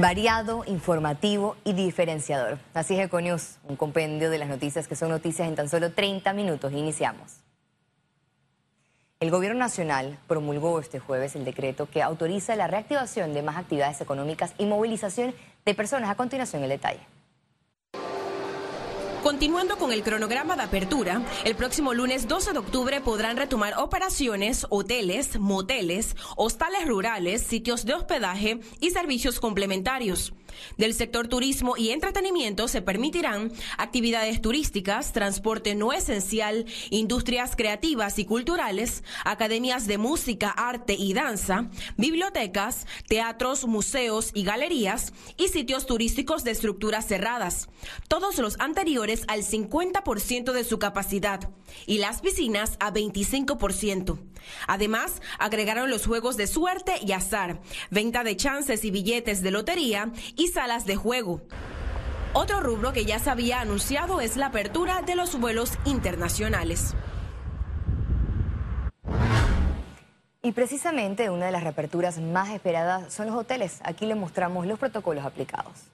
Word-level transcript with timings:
Variado, 0.00 0.64
informativo 0.66 1.58
y 1.62 1.74
diferenciador. 1.74 2.58
Así 2.72 2.94
es 2.94 3.04
Econius, 3.04 3.58
un 3.68 3.76
compendio 3.76 4.30
de 4.30 4.38
las 4.38 4.48
noticias 4.48 4.88
que 4.88 4.96
son 4.96 5.10
noticias 5.10 5.46
en 5.46 5.56
tan 5.56 5.68
solo 5.68 5.92
30 5.92 6.32
minutos. 6.32 6.72
Iniciamos. 6.72 7.40
El 9.20 9.30
Gobierno 9.30 9.58
Nacional 9.58 10.18
promulgó 10.26 10.80
este 10.80 11.00
jueves 11.00 11.36
el 11.36 11.44
decreto 11.44 11.84
que 11.84 12.02
autoriza 12.02 12.56
la 12.56 12.66
reactivación 12.66 13.34
de 13.34 13.42
más 13.42 13.58
actividades 13.58 14.00
económicas 14.00 14.54
y 14.56 14.64
movilización 14.64 15.34
de 15.66 15.74
personas. 15.74 16.08
A 16.08 16.14
continuación, 16.14 16.62
el 16.62 16.70
detalle. 16.70 17.00
Continuando 19.22 19.76
con 19.76 19.92
el 19.92 20.02
cronograma 20.02 20.56
de 20.56 20.62
apertura, 20.62 21.22
el 21.44 21.54
próximo 21.54 21.92
lunes 21.92 22.26
12 22.26 22.52
de 22.52 22.58
octubre 22.58 23.00
podrán 23.02 23.36
retomar 23.36 23.74
operaciones, 23.76 24.66
hoteles, 24.70 25.38
moteles, 25.38 26.16
hostales 26.36 26.88
rurales, 26.88 27.42
sitios 27.42 27.84
de 27.84 27.94
hospedaje 27.94 28.60
y 28.80 28.90
servicios 28.90 29.38
complementarios. 29.38 30.32
Del 30.76 30.94
sector 30.94 31.28
turismo 31.28 31.76
y 31.76 31.90
entretenimiento 31.90 32.68
se 32.68 32.82
permitirán 32.82 33.52
actividades 33.78 34.40
turísticas, 34.40 35.12
transporte 35.12 35.74
no 35.74 35.92
esencial, 35.92 36.66
industrias 36.90 37.56
creativas 37.56 38.18
y 38.18 38.24
culturales, 38.24 39.04
academias 39.24 39.86
de 39.86 39.98
música, 39.98 40.50
arte 40.50 40.94
y 40.94 41.12
danza, 41.12 41.70
bibliotecas, 41.96 42.86
teatros, 43.08 43.66
museos 43.66 44.30
y 44.34 44.44
galerías 44.44 45.12
y 45.36 45.48
sitios 45.48 45.86
turísticos 45.86 46.44
de 46.44 46.52
estructuras 46.52 47.06
cerradas. 47.06 47.68
Todos 48.08 48.38
los 48.38 48.58
anteriores 48.60 49.24
al 49.28 49.42
50% 49.42 50.52
de 50.52 50.64
su 50.64 50.78
capacidad 50.78 51.50
y 51.86 51.98
las 51.98 52.20
piscinas 52.20 52.76
a 52.80 52.92
25%. 52.92 54.29
Además, 54.66 55.22
agregaron 55.38 55.90
los 55.90 56.06
juegos 56.06 56.36
de 56.36 56.46
suerte 56.46 56.94
y 57.02 57.12
azar, 57.12 57.60
venta 57.90 58.24
de 58.24 58.36
chances 58.36 58.84
y 58.84 58.90
billetes 58.90 59.42
de 59.42 59.50
lotería 59.50 60.12
y 60.36 60.48
salas 60.48 60.86
de 60.86 60.96
juego. 60.96 61.42
Otro 62.32 62.60
rubro 62.60 62.92
que 62.92 63.04
ya 63.04 63.18
se 63.18 63.30
había 63.30 63.60
anunciado 63.60 64.20
es 64.20 64.36
la 64.36 64.46
apertura 64.46 65.02
de 65.02 65.16
los 65.16 65.38
vuelos 65.38 65.72
internacionales. 65.84 66.94
Y 70.42 70.52
precisamente 70.52 71.28
una 71.28 71.46
de 71.46 71.52
las 71.52 71.62
reaperturas 71.62 72.18
más 72.18 72.48
esperadas 72.50 73.12
son 73.12 73.26
los 73.26 73.36
hoteles. 73.36 73.80
Aquí 73.84 74.06
le 74.06 74.14
mostramos 74.14 74.66
los 74.66 74.78
protocolos 74.78 75.24
aplicados. 75.24 75.90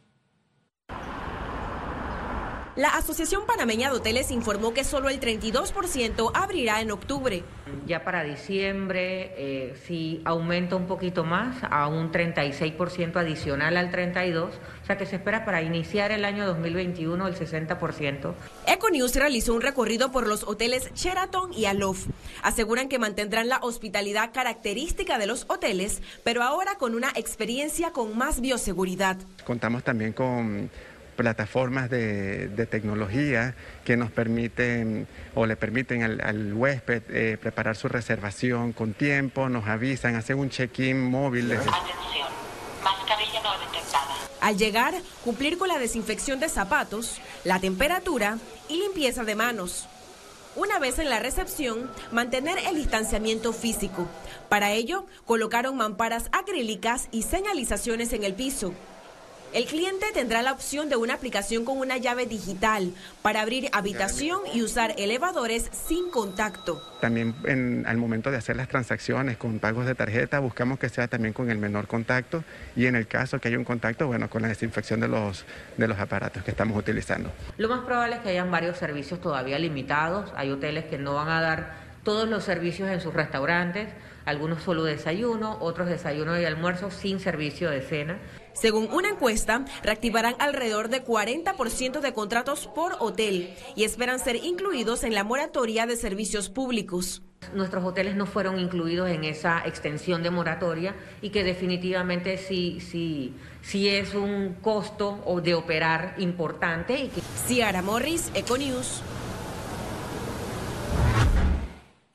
La 2.76 2.88
Asociación 2.88 3.46
Panameña 3.46 3.88
de 3.88 3.96
Hoteles 3.96 4.30
informó 4.30 4.74
que 4.74 4.84
solo 4.84 5.08
el 5.08 5.18
32% 5.18 6.30
abrirá 6.34 6.82
en 6.82 6.90
octubre. 6.90 7.42
Ya 7.86 8.04
para 8.04 8.22
diciembre, 8.22 9.32
eh, 9.38 9.74
si 9.86 10.20
aumenta 10.26 10.76
un 10.76 10.86
poquito 10.86 11.24
más, 11.24 11.56
a 11.70 11.88
un 11.88 12.12
36% 12.12 13.16
adicional 13.16 13.78
al 13.78 13.90
32%, 13.90 14.48
o 14.48 14.86
sea 14.86 14.98
que 14.98 15.06
se 15.06 15.16
espera 15.16 15.46
para 15.46 15.62
iniciar 15.62 16.12
el 16.12 16.26
año 16.26 16.44
2021 16.44 17.26
el 17.26 17.34
60%. 17.34 18.34
Econews 18.66 19.14
realizó 19.14 19.54
un 19.54 19.62
recorrido 19.62 20.12
por 20.12 20.26
los 20.26 20.44
hoteles 20.44 20.92
Sheraton 20.92 21.54
y 21.54 21.64
Alof. 21.64 22.06
Aseguran 22.42 22.90
que 22.90 22.98
mantendrán 22.98 23.48
la 23.48 23.56
hospitalidad 23.62 24.34
característica 24.34 25.16
de 25.16 25.26
los 25.26 25.46
hoteles, 25.48 26.02
pero 26.24 26.42
ahora 26.42 26.74
con 26.74 26.94
una 26.94 27.08
experiencia 27.14 27.92
con 27.92 28.18
más 28.18 28.42
bioseguridad. 28.42 29.16
Contamos 29.46 29.82
también 29.82 30.12
con 30.12 30.70
plataformas 31.16 31.90
de, 31.90 32.48
tecnología 32.70 33.54
que 33.84 33.96
nos 33.96 34.10
permiten 34.10 35.08
o 35.34 35.46
le 35.46 35.56
permiten 35.56 36.02
al, 36.02 36.54
huésped 36.54 37.02
eh, 37.10 37.38
preparar 37.40 37.76
su 37.76 37.88
reservación 37.88 38.72
con 38.72 38.92
tiempo, 38.92 39.48
nos 39.48 39.66
avisan, 39.66 40.14
hacen 40.14 40.38
un 40.38 40.50
check-in 40.50 41.02
móvil. 41.02 41.50
Atención, 41.52 42.28
mascarilla 42.84 43.42
no 43.42 43.52
detectada. 43.58 44.14
Al 44.40 44.56
llegar, 44.56 44.94
cumplir 45.24 45.58
con 45.58 45.68
la 45.68 45.78
desinfección 45.78 46.38
de 46.38 46.48
zapatos, 46.48 47.20
la 47.44 47.58
temperatura 47.58 48.38
y 48.68 48.78
limpieza 48.78 49.24
de 49.24 49.34
manos. 49.34 49.88
Una 50.56 50.78
vez 50.78 50.98
en 50.98 51.10
la 51.10 51.18
recepción, 51.18 51.90
mantener 52.12 52.56
el 52.58 52.76
distanciamiento 52.76 53.52
físico. 53.52 54.08
Para 54.48 54.72
ello, 54.72 55.04
colocaron 55.26 55.76
mamparas 55.76 56.30
acrílicas 56.32 57.08
y 57.12 57.24
señalizaciones 57.24 58.14
en 58.14 58.24
el 58.24 58.34
piso. 58.34 58.72
El 59.52 59.64
cliente 59.64 60.06
tendrá 60.12 60.42
la 60.42 60.52
opción 60.52 60.88
de 60.88 60.96
una 60.96 61.14
aplicación 61.14 61.64
con 61.64 61.78
una 61.78 61.96
llave 61.96 62.26
digital 62.26 62.92
para 63.22 63.40
abrir 63.40 63.68
habitación 63.72 64.40
y 64.52 64.62
usar 64.62 64.94
elevadores 64.98 65.70
sin 65.72 66.10
contacto. 66.10 66.82
También 67.00 67.84
al 67.86 67.96
momento 67.96 68.30
de 68.30 68.36
hacer 68.36 68.56
las 68.56 68.68
transacciones 68.68 69.36
con 69.36 69.58
pagos 69.58 69.86
de 69.86 69.94
tarjeta 69.94 70.40
buscamos 70.40 70.78
que 70.78 70.88
sea 70.88 71.08
también 71.08 71.32
con 71.32 71.50
el 71.50 71.58
menor 71.58 71.86
contacto 71.86 72.44
y 72.74 72.86
en 72.86 72.96
el 72.96 73.06
caso 73.06 73.38
que 73.38 73.48
haya 73.48 73.58
un 73.58 73.64
contacto, 73.64 74.06
bueno, 74.06 74.28
con 74.28 74.42
la 74.42 74.48
desinfección 74.48 75.00
de 75.00 75.08
los, 75.08 75.44
de 75.76 75.88
los 75.88 75.98
aparatos 75.98 76.42
que 76.42 76.50
estamos 76.50 76.76
utilizando. 76.76 77.30
Lo 77.56 77.68
más 77.68 77.80
probable 77.80 78.16
es 78.16 78.22
que 78.22 78.30
hayan 78.30 78.50
varios 78.50 78.76
servicios 78.76 79.20
todavía 79.20 79.58
limitados. 79.58 80.30
Hay 80.36 80.50
hoteles 80.50 80.84
que 80.86 80.98
no 80.98 81.14
van 81.14 81.28
a 81.28 81.40
dar 81.40 81.85
todos 82.06 82.28
los 82.28 82.44
servicios 82.44 82.88
en 82.88 83.00
sus 83.00 83.12
restaurantes, 83.12 83.88
algunos 84.26 84.62
solo 84.62 84.84
desayuno, 84.84 85.58
otros 85.60 85.88
desayuno 85.88 86.40
y 86.40 86.44
almuerzo 86.44 86.92
sin 86.92 87.18
servicio 87.18 87.68
de 87.68 87.82
cena. 87.82 88.20
Según 88.52 88.88
una 88.92 89.08
encuesta, 89.08 89.64
reactivarán 89.82 90.36
alrededor 90.38 90.88
de 90.88 91.04
40% 91.04 91.98
de 91.98 92.12
contratos 92.12 92.68
por 92.68 92.92
hotel 93.00 93.56
y 93.74 93.82
esperan 93.82 94.20
ser 94.20 94.36
incluidos 94.36 95.02
en 95.02 95.14
la 95.14 95.24
moratoria 95.24 95.84
de 95.84 95.96
servicios 95.96 96.48
públicos. 96.48 97.22
Nuestros 97.54 97.84
hoteles 97.84 98.14
no 98.14 98.26
fueron 98.26 98.60
incluidos 98.60 99.10
en 99.10 99.24
esa 99.24 99.66
extensión 99.66 100.22
de 100.22 100.30
moratoria 100.30 100.94
y 101.22 101.30
que 101.30 101.42
definitivamente 101.42 102.38
sí, 102.38 102.78
sí, 102.80 103.34
sí 103.62 103.88
es 103.88 104.14
un 104.14 104.54
costo 104.62 105.24
de 105.42 105.54
operar 105.54 106.14
importante. 106.18 107.10
Ciara 107.48 107.82
Morris, 107.82 108.30
Econews. 108.32 109.02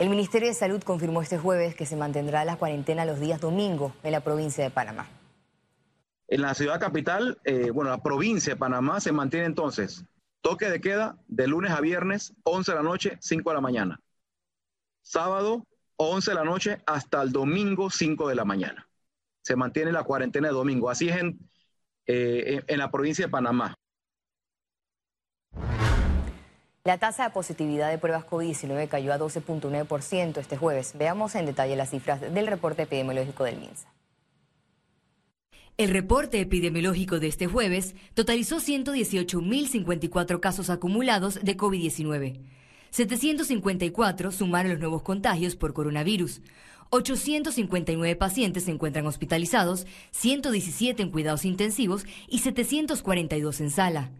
El 0.01 0.09
Ministerio 0.09 0.47
de 0.47 0.56
Salud 0.56 0.81
confirmó 0.81 1.22
este 1.22 1.38
jueves 1.38 1.75
que 1.75 1.85
se 1.85 1.95
mantendrá 1.95 2.44
la 2.44 2.57
cuarentena 2.57 3.06
los 3.06 3.19
días 3.19 3.39
domingo 3.39 3.94
en 4.01 4.13
la 4.13 4.22
provincia 4.22 4.63
de 4.63 4.72
Panamá. 4.72 5.07
En 6.28 6.41
la 6.41 6.56
ciudad 6.56 6.79
capital, 6.79 7.38
eh, 7.44 7.69
bueno, 7.69 7.91
la 7.91 8.01
provincia 8.01 8.56
de 8.56 8.59
Panamá 8.59 9.00
se 9.00 9.11
mantiene 9.11 9.45
entonces 9.45 10.03
toque 10.41 10.72
de 10.72 10.81
queda 10.81 11.19
de 11.28 11.45
lunes 11.45 11.69
a 11.69 11.81
viernes, 11.81 12.34
11 12.41 12.72
de 12.72 12.75
la 12.78 12.81
noche, 12.81 13.17
5 13.22 13.47
de 13.47 13.53
la 13.53 13.61
mañana. 13.61 14.00
Sábado, 15.03 15.67
11 15.97 16.31
de 16.31 16.35
la 16.35 16.45
noche 16.45 16.81
hasta 16.88 17.22
el 17.22 17.31
domingo, 17.31 17.91
5 17.91 18.28
de 18.28 18.34
la 18.34 18.44
mañana. 18.44 18.90
Se 19.44 19.56
mantiene 19.56 19.91
la 19.91 20.03
cuarentena 20.03 20.47
de 20.47 20.56
domingo. 20.56 20.90
Así 20.90 21.09
es 21.09 21.17
en, 21.17 21.47
eh, 22.07 22.63
en 22.66 22.79
la 22.79 22.90
provincia 22.90 23.28
de 23.28 23.31
Panamá. 23.31 23.75
La 26.84 26.97
tasa 26.97 27.25
de 27.25 27.30
positividad 27.30 27.92
de 27.92 28.00
pruebas 28.00 28.25
COVID-19 28.25 28.88
cayó 28.88 29.14
a 29.14 29.19
12.9% 29.19 30.38
este 30.40 30.58
jueves. 30.58 30.94
Veamos 30.97 31.36
en 31.36 31.46
detalle 31.46 31.75
las 31.75 31.92
cifras 31.92 32.22
del 32.22 32.47
reporte 32.47 32.81
epidemiológico 32.81 33.44
del 33.44 33.59
MINSA. 33.59 33.88
El 35.78 35.91
reporte 35.91 36.40
epidemiológico 36.40 37.20
de 37.20 37.28
este 37.28 37.46
jueves 37.46 37.94
totalizó 38.16 38.58
118.054 38.58 40.40
casos 40.40 40.72
acumulados 40.72 41.44
de 41.44 41.56
COVID-19. 41.56 42.40
754 42.90 44.31
sumaron 44.31 44.72
los 44.72 44.80
nuevos 44.80 45.03
contagios 45.03 45.56
por 45.56 45.74
coronavirus. 45.74 46.41
859 46.90 48.16
pacientes 48.16 48.64
se 48.64 48.72
encuentran 48.72 49.06
hospitalizados, 49.06 49.86
117 50.09 51.03
en 51.03 51.12
cuidados 51.12 51.46
intensivos 51.46 52.06
y 52.28 52.40
742 52.40 53.62
en 53.62 53.70
sala. 53.70 54.12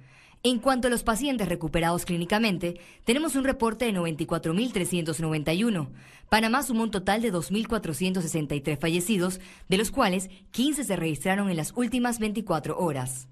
En 0.44 0.58
cuanto 0.58 0.88
a 0.88 0.90
los 0.90 1.04
pacientes 1.04 1.48
recuperados 1.48 2.04
clínicamente, 2.04 2.80
tenemos 3.04 3.36
un 3.36 3.44
reporte 3.44 3.86
de 3.86 3.94
94.391. 3.94 5.90
Panamá 6.30 6.64
sumó 6.64 6.82
un 6.82 6.90
total 6.90 7.22
de 7.22 7.32
2.463 7.32 8.80
fallecidos, 8.80 9.40
de 9.70 9.78
los 9.78 9.92
cuales 9.92 10.32
15 10.50 10.84
se 10.84 10.96
registraron 10.96 11.52
en 11.52 11.58
las 11.58 11.74
últimas 11.76 12.18
24 12.18 12.76
horas. 12.80 13.28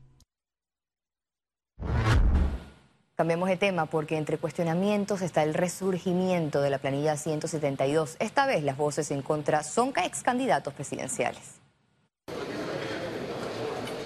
Cambiemos 3.16 3.50
de 3.50 3.58
tema 3.58 3.88
porque 3.88 4.16
entre 4.16 4.38
cuestionamientos 4.38 5.24
está 5.24 5.42
el 5.42 5.56
resurgimiento 5.56 6.62
de 6.62 6.70
la 6.70 6.78
planilla 6.78 7.18
172. 7.18 8.18
Esta 8.20 8.46
vez 8.46 8.64
las 8.64 8.78
voces 8.78 9.10
en 9.10 9.24
contra 9.24 9.64
son 9.64 9.94
ex 9.98 10.22
candidatos 10.22 10.76
presidenciales. 10.76 11.60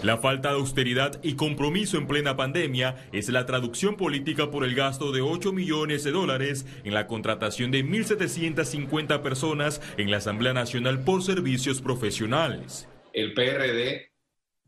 La 0.04 0.18
falta 0.18 0.50
de 0.50 0.56
austeridad 0.56 1.22
y 1.24 1.36
compromiso 1.36 1.98
en 1.98 2.08
plena 2.08 2.36
pandemia 2.36 3.08
es 3.14 3.30
la 3.30 3.46
traducción 3.46 3.96
política 3.96 4.52
por 4.52 4.66
el 4.66 4.76
gasto 4.76 5.14
de 5.14 5.22
8 5.22 5.54
millones 5.54 6.04
de 6.04 6.12
dólares 6.12 6.66
en 6.84 6.94
la 6.94 7.08
contratación 7.08 7.72
de 7.72 7.86
1.750 7.86 9.22
personas 9.22 9.82
en 9.96 10.12
la 10.12 10.18
Asamblea 10.18 10.52
Nacional 10.52 11.06
por 11.06 11.24
servicios 11.24 11.82
profesionales. 11.82 12.86
El 13.14 13.34
PRD 13.34 14.12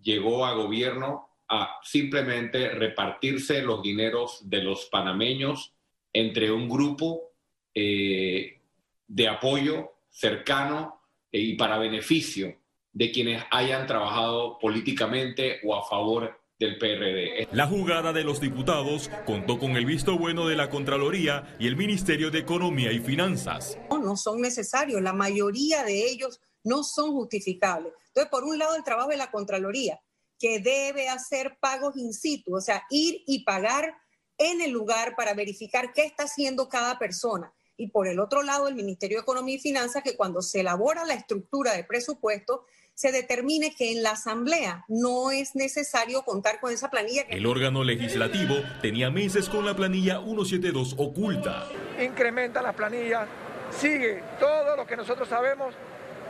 llegó 0.02 0.46
a 0.46 0.54
gobierno 0.54 1.28
a 1.50 1.80
simplemente 1.84 2.70
repartirse 2.70 3.62
los 3.62 3.82
dineros 3.82 4.50
de 4.50 4.64
los 4.64 4.86
panameños 4.86 5.74
entre 6.14 6.50
un 6.50 6.70
grupo 6.70 7.34
eh, 7.74 8.62
de 9.06 9.28
apoyo 9.28 9.96
cercano 10.10 11.02
y 11.30 11.56
para 11.56 11.78
beneficio 11.78 12.56
de 12.96 13.12
quienes 13.12 13.44
hayan 13.52 13.86
trabajado 13.86 14.58
políticamente 14.58 15.60
o 15.66 15.76
a 15.76 15.88
favor 15.88 16.40
del 16.58 16.78
PRD. 16.78 17.50
La 17.52 17.68
jugada 17.68 18.14
de 18.14 18.24
los 18.24 18.40
diputados 18.40 19.12
contó 19.26 19.60
con 19.60 19.76
el 19.76 19.86
visto 19.86 20.18
bueno 20.18 20.48
de 20.48 20.56
la 20.56 20.70
Contraloría 20.70 21.58
y 21.60 21.68
el 21.68 21.76
Ministerio 21.76 22.32
de 22.32 22.40
Economía 22.40 22.94
y 22.94 23.00
Finanzas. 23.00 23.78
No, 23.90 24.00
no 24.00 24.16
son 24.16 24.40
necesarios, 24.40 25.02
la 25.02 25.12
mayoría 25.12 25.84
de 25.84 26.08
ellos 26.10 26.40
no 26.64 26.84
son 26.84 27.12
justificables. 27.12 27.92
Entonces, 28.08 28.32
por 28.32 28.46
un 28.46 28.58
lado, 28.58 28.78
el 28.78 28.84
trabajo 28.86 29.10
de 29.10 29.18
la 29.18 29.30
Contraloría, 29.30 30.00
que 30.40 30.60
debe 30.60 31.10
hacer 31.10 31.58
pagos 31.60 31.98
in 31.98 32.14
situ, 32.14 32.56
o 32.56 32.62
sea, 32.62 32.84
ir 32.90 33.24
y 33.28 33.44
pagar 33.44 33.94
en 34.38 34.62
el 34.62 34.72
lugar 34.72 35.18
para 35.18 35.34
verificar 35.34 35.92
qué 35.94 36.06
está 36.06 36.24
haciendo 36.24 36.70
cada 36.70 36.98
persona. 36.98 37.54
Y 37.78 37.90
por 37.90 38.08
el 38.08 38.20
otro 38.22 38.42
lado, 38.42 38.70
el 38.70 38.76
Ministerio 38.76 39.18
de 39.18 39.24
Economía 39.24 39.56
y 39.56 39.60
Finanzas, 39.60 40.02
que 40.02 40.16
cuando 40.16 40.42
se 40.42 40.62
elabora 40.62 41.04
la 41.04 41.14
estructura 41.14 41.74
de 41.74 41.84
presupuesto, 41.84 42.66
se 42.96 43.12
determine 43.12 43.76
que 43.76 43.92
en 43.92 44.04
la 44.04 44.12
Asamblea 44.12 44.86
no 44.88 45.30
es 45.30 45.56
necesario 45.56 46.24
contar 46.24 46.60
con 46.62 46.74
esa 46.74 46.90
planilla. 46.90 47.24
El 47.30 47.46
órgano 47.46 47.84
legislativo 47.84 48.56
tenía 48.82 49.12
meses 49.12 49.50
con 49.50 49.66
la 49.66 49.76
planilla 49.76 50.22
172 50.24 50.96
oculta. 50.98 51.68
Incrementa 52.02 52.62
la 52.62 52.74
planilla, 52.74 53.28
sigue 53.70 54.24
todo 54.40 54.78
lo 54.78 54.88
que 54.88 54.96
nosotros 54.96 55.28
sabemos 55.28 55.76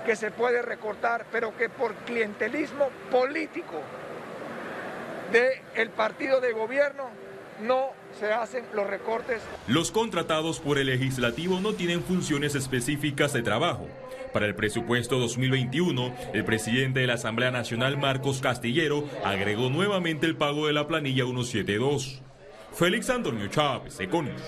que 0.05 0.15
se 0.15 0.31
puede 0.31 0.63
recortar, 0.63 1.27
pero 1.31 1.55
que 1.55 1.69
por 1.69 1.93
clientelismo 2.05 2.89
político 3.11 3.81
del 5.31 5.89
partido 5.91 6.41
de 6.41 6.51
gobierno 6.51 7.09
no 7.61 7.89
se 8.19 8.31
hacen 8.31 8.63
los 8.73 8.87
recortes. 8.87 9.41
Los 9.67 9.91
contratados 9.91 10.59
por 10.59 10.77
el 10.77 10.87
legislativo 10.87 11.59
no 11.59 11.73
tienen 11.73 12.03
funciones 12.03 12.55
específicas 12.55 13.33
de 13.33 13.41
trabajo. 13.41 13.87
Para 14.33 14.47
el 14.47 14.55
presupuesto 14.55 15.17
2021, 15.17 16.13
el 16.33 16.43
presidente 16.43 16.99
de 16.99 17.07
la 17.07 17.13
Asamblea 17.13 17.51
Nacional, 17.51 17.97
Marcos 17.97 18.41
Castillero, 18.41 19.05
agregó 19.23 19.69
nuevamente 19.69 20.25
el 20.25 20.35
pago 20.35 20.67
de 20.67 20.73
la 20.73 20.87
planilla 20.87 21.23
172. 21.23 22.21
Félix 22.73 23.09
Antonio 23.09 23.47
Chávez, 23.47 23.97
Econius. 23.99 24.41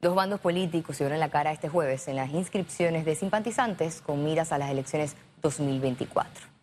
Dos 0.00 0.14
bandos 0.14 0.40
políticos 0.40 0.96
se 0.96 1.04
dieron 1.04 1.20
la 1.20 1.30
cara 1.30 1.52
este 1.52 1.68
jueves 1.68 2.08
en 2.08 2.16
las 2.16 2.30
inscripciones 2.30 3.04
de 3.04 3.14
simpatizantes 3.14 4.02
con 4.02 4.24
miras 4.24 4.52
a 4.52 4.58
las 4.58 4.70
elecciones 4.70 5.16
2024. 5.40 6.53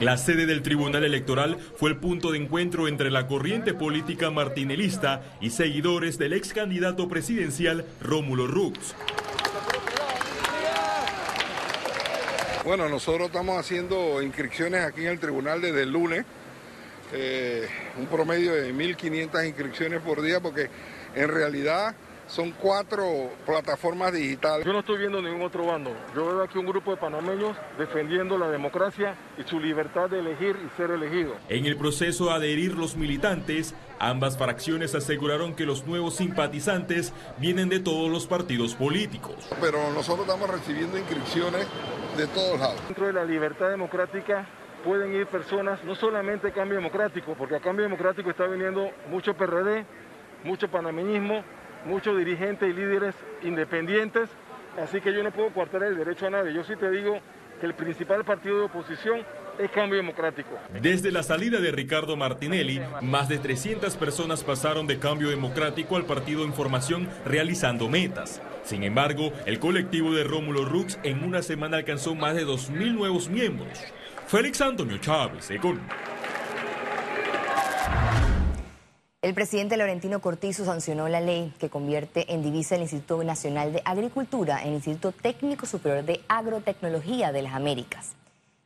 La 0.00 0.16
sede 0.16 0.46
del 0.46 0.62
Tribunal 0.62 1.02
Electoral 1.02 1.58
fue 1.76 1.90
el 1.90 1.96
punto 1.96 2.30
de 2.30 2.38
encuentro 2.38 2.86
entre 2.86 3.10
la 3.10 3.26
corriente 3.26 3.74
política 3.74 4.30
martinelista 4.30 5.22
y 5.40 5.50
seguidores 5.50 6.18
del 6.18 6.34
ex 6.34 6.52
candidato 6.52 7.08
presidencial 7.08 7.84
Rómulo 8.00 8.46
Rux. 8.46 8.94
Bueno, 12.64 12.88
nosotros 12.88 13.26
estamos 13.26 13.58
haciendo 13.58 14.22
inscripciones 14.22 14.84
aquí 14.84 15.00
en 15.00 15.08
el 15.08 15.18
tribunal 15.18 15.60
desde 15.60 15.82
el 15.82 15.90
lunes, 15.90 16.24
eh, 17.12 17.66
un 17.98 18.06
promedio 18.06 18.54
de 18.54 18.72
1.500 18.72 19.48
inscripciones 19.48 20.00
por 20.00 20.22
día, 20.22 20.38
porque 20.38 20.68
en 21.16 21.28
realidad 21.28 21.96
son 22.28 22.52
cuatro 22.52 23.30
plataformas 23.46 24.12
digitales. 24.12 24.64
Yo 24.64 24.72
no 24.72 24.80
estoy 24.80 24.98
viendo 24.98 25.20
ningún 25.20 25.42
otro 25.42 25.66
bando. 25.66 25.90
Yo 26.14 26.26
veo 26.26 26.42
aquí 26.42 26.58
un 26.58 26.66
grupo 26.66 26.92
de 26.92 26.98
panameños 26.98 27.56
defendiendo 27.78 28.38
la 28.38 28.48
democracia 28.50 29.16
y 29.38 29.48
su 29.48 29.58
libertad 29.58 30.10
de 30.10 30.20
elegir 30.20 30.56
y 30.64 30.76
ser 30.76 30.90
elegido. 30.90 31.34
En 31.48 31.66
el 31.66 31.76
proceso 31.76 32.26
de 32.26 32.32
adherir 32.32 32.74
los 32.74 32.96
militantes, 32.96 33.74
ambas 33.98 34.36
fracciones 34.36 34.94
aseguraron 34.94 35.54
que 35.54 35.64
los 35.64 35.86
nuevos 35.86 36.16
simpatizantes 36.16 37.12
vienen 37.38 37.68
de 37.70 37.80
todos 37.80 38.10
los 38.10 38.26
partidos 38.26 38.74
políticos. 38.74 39.48
Pero 39.60 39.90
nosotros 39.92 40.26
estamos 40.26 40.50
recibiendo 40.50 40.98
inscripciones 40.98 41.66
de 42.16 42.26
todos 42.28 42.60
lados. 42.60 42.80
Dentro 42.86 43.06
de 43.06 43.14
la 43.14 43.24
libertad 43.24 43.70
democrática 43.70 44.46
pueden 44.84 45.14
ir 45.14 45.26
personas, 45.26 45.82
no 45.84 45.94
solamente 45.94 46.52
Cambio 46.52 46.76
Democrático, 46.76 47.34
porque 47.38 47.56
a 47.56 47.60
Cambio 47.60 47.84
Democrático 47.84 48.30
está 48.30 48.46
viniendo 48.46 48.90
mucho 49.10 49.34
PRD, 49.34 49.84
mucho 50.44 50.68
panameñismo, 50.68 51.42
muchos 51.88 52.16
dirigentes 52.16 52.68
y 52.68 52.72
líderes 52.72 53.14
independientes, 53.42 54.28
así 54.80 55.00
que 55.00 55.12
yo 55.12 55.22
no 55.22 55.32
puedo 55.32 55.50
coartar 55.50 55.82
el 55.82 55.96
derecho 55.96 56.26
a 56.26 56.30
nadie. 56.30 56.52
Yo 56.54 56.62
sí 56.62 56.76
te 56.76 56.90
digo 56.90 57.18
que 57.58 57.66
el 57.66 57.74
principal 57.74 58.24
partido 58.24 58.58
de 58.58 58.64
oposición 58.66 59.22
es 59.58 59.70
Cambio 59.72 59.96
Democrático. 59.96 60.50
Desde 60.80 61.10
la 61.10 61.24
salida 61.24 61.58
de 61.58 61.72
Ricardo 61.72 62.16
Martinelli, 62.16 62.80
más 63.02 63.28
de 63.28 63.38
300 63.38 63.96
personas 63.96 64.44
pasaron 64.44 64.86
de 64.86 64.98
Cambio 64.98 65.30
Democrático 65.30 65.96
al 65.96 66.04
Partido 66.04 66.44
Información 66.44 67.08
realizando 67.24 67.88
metas. 67.88 68.40
Sin 68.62 68.84
embargo, 68.84 69.32
el 69.46 69.58
colectivo 69.58 70.14
de 70.14 70.22
Rómulo 70.24 70.64
Rux 70.64 70.98
en 71.02 71.24
una 71.24 71.42
semana 71.42 71.78
alcanzó 71.78 72.14
más 72.14 72.36
de 72.36 72.46
2.000 72.46 72.94
nuevos 72.94 73.28
miembros. 73.28 73.82
Félix 74.28 74.60
Antonio 74.60 74.98
Chávez, 74.98 75.50
Econ. 75.50 75.80
El 79.20 79.34
presidente 79.34 79.76
Laurentino 79.76 80.20
Cortizo 80.20 80.64
sancionó 80.64 81.08
la 81.08 81.20
ley 81.20 81.52
que 81.58 81.68
convierte 81.68 82.32
en 82.32 82.40
divisa 82.40 82.76
el 82.76 82.82
Instituto 82.82 83.24
Nacional 83.24 83.72
de 83.72 83.82
Agricultura 83.84 84.62
en 84.62 84.74
Instituto 84.74 85.10
Técnico 85.10 85.66
Superior 85.66 86.04
de 86.04 86.20
Agrotecnología 86.28 87.32
de 87.32 87.42
las 87.42 87.54
Américas. 87.54 88.14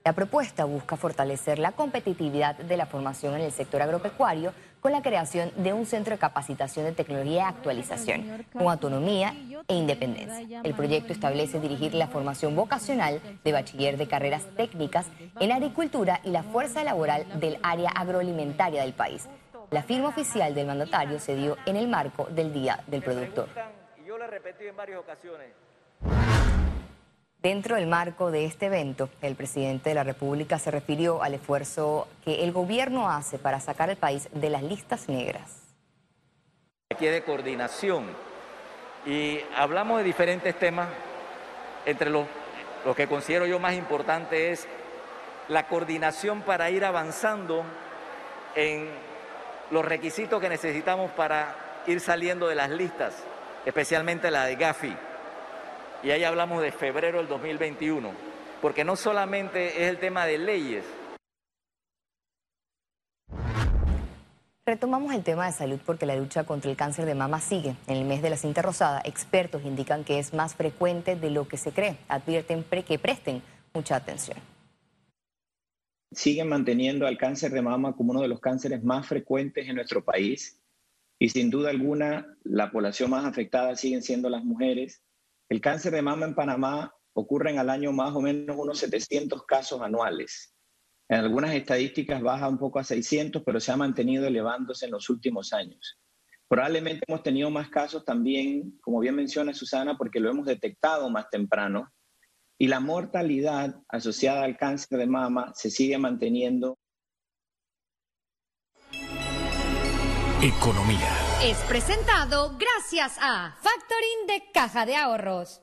La 0.04 0.12
propuesta 0.12 0.66
busca 0.66 0.98
fortalecer 0.98 1.58
la 1.58 1.72
competitividad 1.72 2.54
de 2.56 2.76
la 2.76 2.84
formación 2.84 3.34
en 3.34 3.40
el 3.40 3.52
sector 3.52 3.80
agropecuario 3.80 4.52
con 4.82 4.92
la 4.92 5.00
creación 5.00 5.52
de 5.56 5.72
un 5.72 5.86
centro 5.86 6.12
de 6.12 6.18
capacitación 6.18 6.84
de 6.84 6.92
tecnología 6.92 7.32
y 7.32 7.38
actualización, 7.38 8.44
con 8.52 8.68
autonomía 8.68 9.34
e 9.68 9.74
independencia. 9.74 10.60
El 10.64 10.74
proyecto 10.74 11.14
establece 11.14 11.60
dirigir 11.60 11.94
la 11.94 12.08
formación 12.08 12.54
vocacional 12.54 13.22
de 13.42 13.52
bachiller 13.52 13.96
de 13.96 14.06
carreras 14.06 14.42
técnicas 14.54 15.06
en 15.40 15.50
agricultura 15.50 16.20
y 16.24 16.28
la 16.28 16.42
fuerza 16.42 16.84
laboral 16.84 17.40
del 17.40 17.58
área 17.62 17.88
agroalimentaria 17.88 18.82
del 18.82 18.92
país 18.92 19.26
la 19.72 19.82
firma 19.82 20.08
oficial 20.08 20.54
del 20.54 20.66
mandatario 20.66 21.18
se 21.18 21.34
dio 21.34 21.56
en 21.64 21.76
el 21.76 21.88
marco 21.88 22.26
del 22.26 22.52
Día 22.52 22.78
del 22.86 23.02
Productor. 23.02 23.48
Yo 24.06 24.18
lo 24.18 24.26
repetí 24.26 24.66
en 24.66 24.76
varias 24.76 25.00
ocasiones. 25.00 25.48
Dentro 27.38 27.74
del 27.76 27.86
marco 27.86 28.30
de 28.30 28.44
este 28.44 28.66
evento, 28.66 29.08
el 29.22 29.34
presidente 29.34 29.88
de 29.88 29.94
la 29.94 30.04
República 30.04 30.58
se 30.58 30.70
refirió 30.70 31.22
al 31.22 31.34
esfuerzo 31.34 32.06
que 32.24 32.44
el 32.44 32.52
gobierno 32.52 33.10
hace 33.10 33.38
para 33.38 33.58
sacar 33.60 33.88
al 33.88 33.96
país 33.96 34.28
de 34.32 34.50
las 34.50 34.62
listas 34.62 35.08
negras. 35.08 35.62
Aquí 36.90 37.06
de 37.06 37.24
coordinación 37.24 38.04
y 39.06 39.40
hablamos 39.56 39.98
de 39.98 40.04
diferentes 40.04 40.56
temas, 40.56 40.88
entre 41.86 42.10
los, 42.10 42.26
lo 42.84 42.94
que 42.94 43.08
considero 43.08 43.46
yo 43.46 43.58
más 43.58 43.74
importante 43.74 44.52
es 44.52 44.68
la 45.48 45.66
coordinación 45.66 46.42
para 46.42 46.70
ir 46.70 46.84
avanzando 46.84 47.64
en 48.54 49.11
los 49.72 49.84
requisitos 49.84 50.38
que 50.38 50.50
necesitamos 50.50 51.10
para 51.12 51.56
ir 51.86 51.98
saliendo 52.00 52.46
de 52.46 52.54
las 52.54 52.68
listas, 52.68 53.14
especialmente 53.64 54.30
la 54.30 54.44
de 54.44 54.56
Gafi. 54.56 54.94
Y 56.02 56.10
ahí 56.10 56.24
hablamos 56.24 56.60
de 56.62 56.72
febrero 56.72 57.18
del 57.18 57.26
2021, 57.26 58.10
porque 58.60 58.84
no 58.84 58.96
solamente 58.96 59.82
es 59.82 59.88
el 59.88 59.98
tema 59.98 60.26
de 60.26 60.36
leyes. 60.36 60.84
Retomamos 64.66 65.14
el 65.14 65.24
tema 65.24 65.46
de 65.46 65.52
salud 65.52 65.80
porque 65.84 66.06
la 66.06 66.16
lucha 66.16 66.44
contra 66.44 66.70
el 66.70 66.76
cáncer 66.76 67.06
de 67.06 67.14
mama 67.14 67.40
sigue. 67.40 67.74
En 67.86 67.96
el 67.96 68.04
mes 68.04 68.20
de 68.20 68.30
la 68.30 68.36
cinta 68.36 68.60
rosada, 68.62 69.00
expertos 69.04 69.64
indican 69.64 70.04
que 70.04 70.18
es 70.18 70.34
más 70.34 70.54
frecuente 70.54 71.16
de 71.16 71.30
lo 71.30 71.48
que 71.48 71.56
se 71.56 71.72
cree. 71.72 71.96
Advierten 72.08 72.62
que 72.62 72.98
presten 72.98 73.42
mucha 73.72 73.96
atención 73.96 74.51
siguen 76.14 76.48
manteniendo 76.48 77.06
al 77.06 77.18
cáncer 77.18 77.52
de 77.52 77.62
mama 77.62 77.94
como 77.94 78.12
uno 78.12 78.22
de 78.22 78.28
los 78.28 78.40
cánceres 78.40 78.82
más 78.82 79.06
frecuentes 79.06 79.68
en 79.68 79.76
nuestro 79.76 80.04
país 80.04 80.60
y 81.18 81.28
sin 81.28 81.50
duda 81.50 81.70
alguna 81.70 82.36
la 82.44 82.70
población 82.70 83.10
más 83.10 83.24
afectada 83.24 83.76
siguen 83.76 84.02
siendo 84.02 84.28
las 84.28 84.44
mujeres. 84.44 85.02
El 85.48 85.60
cáncer 85.60 85.92
de 85.92 86.02
mama 86.02 86.26
en 86.26 86.34
Panamá 86.34 86.94
ocurre 87.14 87.50
en 87.50 87.58
al 87.58 87.70
año 87.70 87.92
más 87.92 88.14
o 88.14 88.20
menos 88.20 88.56
unos 88.58 88.78
700 88.78 89.44
casos 89.44 89.80
anuales. 89.80 90.54
En 91.08 91.20
algunas 91.20 91.54
estadísticas 91.54 92.22
baja 92.22 92.48
un 92.48 92.58
poco 92.58 92.78
a 92.78 92.84
600, 92.84 93.42
pero 93.44 93.60
se 93.60 93.70
ha 93.70 93.76
mantenido 93.76 94.26
elevándose 94.26 94.86
en 94.86 94.92
los 94.92 95.10
últimos 95.10 95.52
años. 95.52 96.00
Probablemente 96.48 97.04
hemos 97.06 97.22
tenido 97.22 97.50
más 97.50 97.68
casos 97.68 98.04
también, 98.04 98.78
como 98.80 99.00
bien 99.00 99.14
menciona 99.14 99.54
Susana, 99.54 99.96
porque 99.96 100.20
lo 100.20 100.30
hemos 100.30 100.46
detectado 100.46 101.08
más 101.10 101.28
temprano 101.30 101.92
y 102.58 102.68
la 102.68 102.80
mortalidad 102.80 103.82
asociada 103.88 104.44
al 104.44 104.56
cáncer 104.56 104.98
de 104.98 105.06
mama 105.06 105.52
se 105.54 105.70
sigue 105.70 105.98
manteniendo. 105.98 106.78
Economía. 110.42 111.08
Es 111.44 111.56
presentado 111.68 112.56
gracias 112.58 113.16
a 113.20 113.56
Factoring 113.60 114.26
de 114.26 114.42
Caja 114.52 114.84
de 114.86 114.96
Ahorros. 114.96 115.62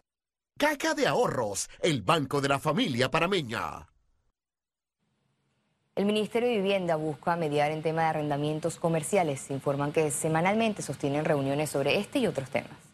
Caja 0.58 0.93
de 0.93 1.08
Ahorros, 1.08 1.69
el 1.81 2.01
banco 2.01 2.41
de 2.41 2.50
la 2.50 2.60
familia 2.60 3.12
parameña. 3.12 3.88
El 5.96 6.05
Ministerio 6.05 6.48
de 6.48 6.58
Vivienda 6.58 6.96
busca 6.96 7.36
mediar 7.36 7.72
en 7.72 7.81
tema 7.81 8.03
de 8.03 8.08
arrendamientos 8.08 8.77
comerciales. 8.77 9.50
Informan 9.51 9.91
que 9.91 10.12
semanalmente 10.12 10.81
sostienen 10.81 11.25
reuniones 11.25 11.69
sobre 11.69 11.98
este 11.98 12.19
y 12.19 12.27
otros 12.27 12.50
temas. 12.50 12.88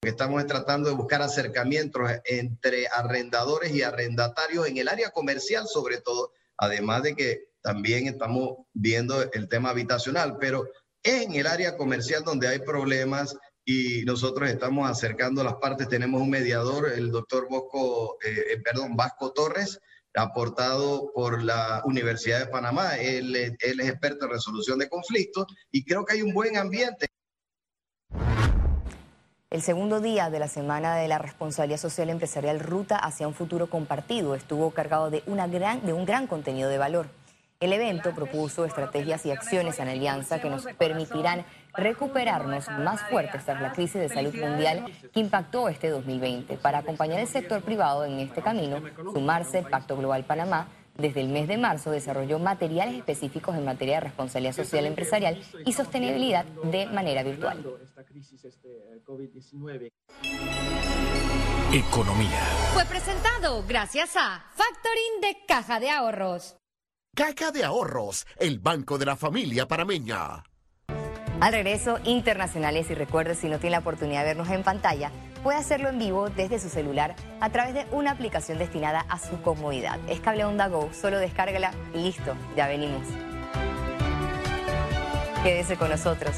Que 0.00 0.10
estamos 0.10 0.46
tratando 0.46 0.88
de 0.88 0.94
buscar 0.94 1.22
acercamientos 1.22 2.02
entre 2.24 2.86
arrendadores 2.88 3.72
y 3.72 3.82
arrendatarios 3.82 4.68
en 4.68 4.78
el 4.78 4.88
área 4.88 5.10
comercial 5.10 5.66
sobre 5.66 6.00
todo, 6.00 6.32
además 6.56 7.02
de 7.02 7.16
que 7.16 7.48
también 7.60 8.06
estamos 8.06 8.58
viendo 8.72 9.30
el 9.32 9.48
tema 9.48 9.70
habitacional, 9.70 10.36
pero 10.38 10.68
en 11.02 11.34
el 11.34 11.46
área 11.46 11.76
comercial 11.76 12.22
donde 12.22 12.48
hay 12.48 12.60
problemas 12.60 13.36
y 13.64 14.04
nosotros 14.04 14.48
estamos 14.48 14.88
acercando 14.88 15.44
las 15.44 15.56
partes. 15.56 15.88
Tenemos 15.88 16.22
un 16.22 16.30
mediador, 16.30 16.90
el 16.90 17.10
doctor 17.10 17.48
Bosco, 17.50 18.16
eh, 18.24 18.52
eh, 18.52 18.60
perdón, 18.62 18.96
Vasco 18.96 19.32
Torres, 19.32 19.78
aportado 20.14 21.12
por 21.12 21.42
la 21.42 21.82
Universidad 21.84 22.40
de 22.40 22.46
Panamá. 22.46 22.96
Él, 22.96 23.36
él 23.36 23.80
es 23.80 23.88
experto 23.88 24.24
en 24.24 24.30
resolución 24.30 24.78
de 24.78 24.88
conflictos 24.88 25.46
y 25.70 25.84
creo 25.84 26.04
que 26.04 26.14
hay 26.14 26.22
un 26.22 26.32
buen 26.32 26.56
ambiente. 26.56 27.08
El 29.50 29.62
segundo 29.62 30.00
día 30.00 30.28
de 30.28 30.38
la 30.38 30.46
Semana 30.46 30.96
de 30.96 31.08
la 31.08 31.16
Responsabilidad 31.16 31.80
Social 31.80 32.10
Empresarial 32.10 32.60
Ruta 32.60 32.98
hacia 32.98 33.26
un 33.26 33.32
futuro 33.32 33.70
compartido 33.70 34.34
estuvo 34.34 34.72
cargado 34.72 35.08
de, 35.08 35.22
un 35.26 36.04
gran 36.04 36.26
contenido 36.26 36.68
de 36.68 36.76
valor. 36.76 37.06
El 37.58 37.72
evento 37.72 38.14
propuso 38.14 38.66
estrategias 38.66 39.24
y 39.24 39.30
acciones 39.30 39.78
en 39.78 39.88
alianza 39.88 40.38
que 40.38 40.50
nos 40.50 40.66
permitirán 40.76 41.46
recuperarnos 41.72 42.68
más 42.68 43.00
fuertes 43.08 43.46
tras 43.46 43.62
la 43.62 43.72
crisis 43.72 44.02
de 44.02 44.10
salud 44.10 44.34
mundial 44.34 44.84
que 45.14 45.20
impactó 45.20 45.70
este 45.70 45.88
2020. 45.88 46.58
Para 46.58 46.80
acompañar 46.80 47.18
al 47.18 47.26
sector 47.26 47.62
privado 47.62 48.04
en 48.04 48.18
este 48.20 48.42
camino, 48.42 48.82
sumarse 49.14 49.60
el 49.60 49.64
Pacto 49.64 49.96
Global 49.96 50.24
Panamá 50.24 50.68
desde 50.98 51.20
el 51.20 51.28
mes 51.28 51.46
de 51.46 51.56
marzo 51.56 51.92
desarrolló 51.92 52.38
materiales 52.40 52.96
específicos 52.96 53.56
en 53.56 53.64
materia 53.64 53.94
de 53.94 54.00
responsabilidad 54.00 54.52
social 54.52 54.84
empresarial 54.84 55.40
y 55.64 55.72
sostenibilidad 55.72 56.44
de 56.44 56.86
manera 56.86 57.22
virtual. 57.22 57.64
Economía. 61.72 62.40
Fue 62.72 62.84
presentado 62.86 63.64
gracias 63.66 64.16
a 64.16 64.44
Factoring 64.54 65.20
de 65.22 65.36
Caja 65.46 65.78
de 65.78 65.90
Ahorros. 65.90 66.56
Caja 67.14 67.52
de 67.52 67.64
Ahorros, 67.64 68.26
el 68.36 68.58
banco 68.58 68.98
de 68.98 69.06
la 69.06 69.16
familia 69.16 69.66
parameña. 69.66 70.42
Al 71.40 71.52
regreso, 71.52 72.00
internacionales 72.02 72.90
y 72.90 72.94
recuerde 72.94 73.36
si 73.36 73.48
no 73.48 73.60
tiene 73.60 73.76
la 73.76 73.78
oportunidad 73.78 74.22
de 74.22 74.34
vernos 74.34 74.50
en 74.50 74.64
pantalla, 74.64 75.12
puede 75.38 75.58
hacerlo 75.58 75.88
en 75.88 75.98
vivo 75.98 76.30
desde 76.30 76.58
su 76.58 76.68
celular 76.68 77.14
a 77.40 77.50
través 77.50 77.74
de 77.74 77.86
una 77.92 78.12
aplicación 78.12 78.58
destinada 78.58 79.04
a 79.08 79.18
su 79.18 79.40
comodidad. 79.42 79.98
Es 80.08 80.20
Cable 80.20 80.44
Onda 80.44 80.68
Go, 80.68 80.90
solo 80.92 81.18
descárgala 81.18 81.72
y 81.94 81.98
listo, 81.98 82.34
ya 82.56 82.66
venimos. 82.66 83.06
Quédese 85.42 85.76
con 85.76 85.90
nosotros. 85.90 86.36